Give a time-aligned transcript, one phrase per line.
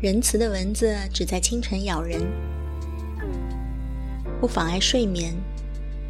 [0.00, 2.24] 仁慈的蚊子只在清晨咬人，
[4.40, 5.34] 不妨碍睡眠，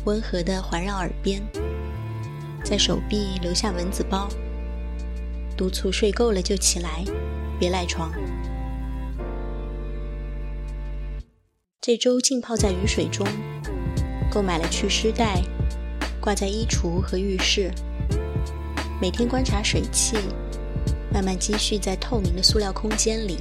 [0.05, 1.41] 温和地环绕耳边，
[2.63, 4.29] 在手臂留下蚊子包，
[5.57, 7.03] 督促睡够了就起来，
[7.59, 8.13] 别赖床。
[11.81, 13.27] 这周浸泡在雨水中，
[14.31, 15.41] 购买了祛湿袋，
[16.21, 17.73] 挂在衣橱和浴室，
[19.01, 20.19] 每天观察水汽，
[21.13, 23.39] 慢慢积蓄在透明的塑料空间里。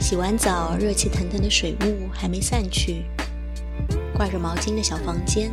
[0.00, 3.04] 洗完澡，热气腾腾的水雾还没散去，
[4.14, 5.50] 挂着毛巾的小房间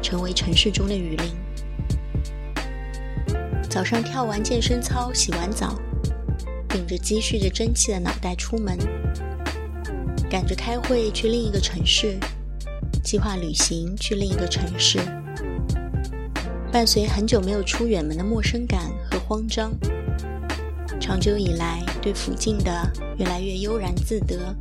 [0.00, 1.32] 成为城市中的雨林。
[3.68, 5.76] 早上跳完健身操，洗完澡，
[6.68, 8.76] 顶着积蓄着蒸汽的脑袋出门，
[10.28, 12.18] 赶着开会去另一个城市，
[13.04, 14.98] 计划旅行去另一个城市，
[16.72, 19.70] 伴随很久没有出远门的陌生感和慌张。
[20.98, 22.72] 长久以来，对附近的
[23.16, 24.52] 越来越悠然自得，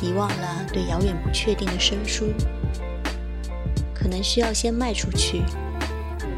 [0.00, 2.26] 遗忘了对遥远不确定的生疏。
[3.92, 5.42] 可能需要先迈出去，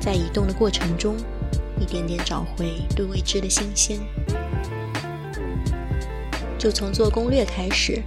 [0.00, 1.14] 在移动的过程中，
[1.78, 3.98] 一点点找回对未知的新鲜。
[6.58, 8.02] 就从做攻略开始，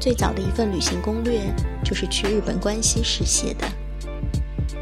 [0.00, 1.42] 最早的一份旅行攻略
[1.84, 3.68] 就是去日本关西时写的，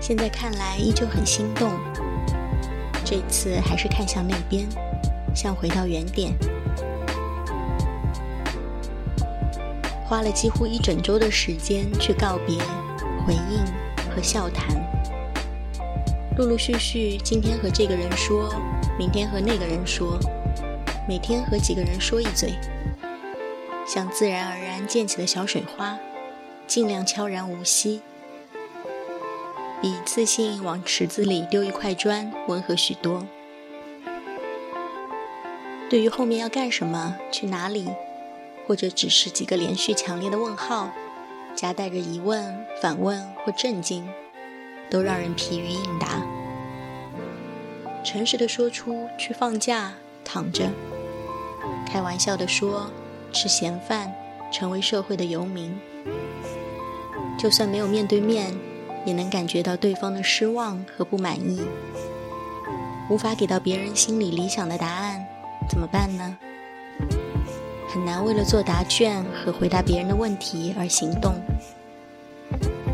[0.01, 1.73] 现在看来依旧很心动。
[3.11, 4.69] 这次还是看向那边，
[5.35, 6.31] 像回到原点。
[10.05, 12.59] 花了几乎一整周的时间去告别、
[13.25, 13.65] 回应
[14.15, 14.77] 和笑谈，
[16.37, 18.53] 陆陆续续，今天和这个人说，
[18.99, 20.19] 明天和那个人说，
[21.09, 22.53] 每天和几个人说一嘴，
[23.87, 25.99] 像自然而然溅起的小水花，
[26.67, 28.03] 尽量悄然无息。
[29.81, 33.27] 比一次性往池子里丢一块砖温和许多。
[35.89, 37.89] 对于后面要干什么、去哪里，
[38.67, 40.91] 或者只是几个连续强烈的问号，
[41.55, 44.07] 夹带着疑问、反问或震惊，
[44.91, 46.23] 都让人疲于应答。
[48.05, 49.95] 诚实的说出去放假、
[50.25, 50.67] 躺着；
[51.87, 52.91] 开玩笑的说
[53.33, 54.13] 吃闲饭、
[54.53, 55.79] 成为社会的游民。
[57.39, 58.53] 就算没有面对面。
[59.05, 61.61] 也能感觉到对方的失望和不满意，
[63.09, 65.27] 无法给到别人心里理想的答案，
[65.69, 66.37] 怎么办呢？
[67.89, 71.35] 很难为了做答卷和回答别人的问题而行动。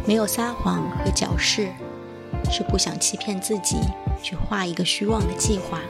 [0.06, 1.69] 没有撒谎和矫饰，
[2.50, 3.78] 是不想欺骗自己
[4.22, 5.81] 去画一个虚妄的计划。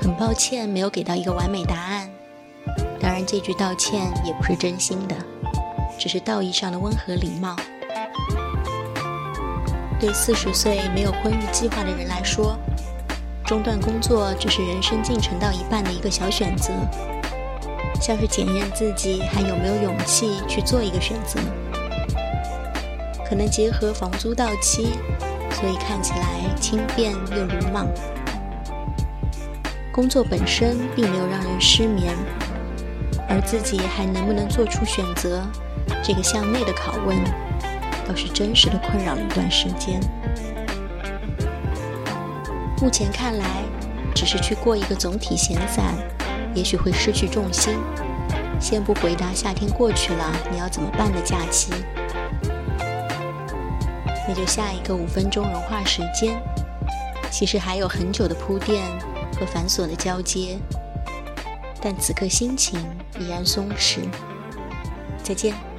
[0.00, 2.10] 很抱歉没有给到一个完美答案，
[3.00, 5.16] 当然这句道歉也不是真心的，
[5.98, 7.56] 只是道义上的温和礼貌。
[10.00, 12.58] 对四十岁没有婚育计划的人来说，
[13.44, 16.72] 中断工作只是人生进程到一半的一个小选择，
[18.00, 21.38] 像是检验自己还有没有勇气去做一个选择。
[23.28, 24.94] 可能结合房租到期，
[25.52, 27.86] 所以看起来轻便又鲁莽。
[29.92, 32.14] 工作本身并没有让人失眠，
[33.28, 35.42] 而自己还能不能做出选择，
[36.02, 37.18] 这个向内的拷问。
[38.06, 40.00] 倒是真实的困扰了一段时间。
[42.82, 43.46] 目前看来，
[44.14, 45.94] 只是去过一个总体闲散，
[46.54, 47.78] 也许会失去重心。
[48.58, 51.72] 先不回答夏天过去了你要怎么办的假期，
[54.28, 56.38] 那就下一个五分钟融化时间。
[57.30, 58.82] 其实还有很久的铺垫
[59.38, 60.58] 和繁琐的交接，
[61.80, 62.80] 但此刻心情
[63.18, 64.00] 依然松弛。
[65.22, 65.69] 再见。